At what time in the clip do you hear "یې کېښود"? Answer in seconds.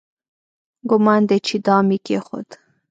1.93-2.49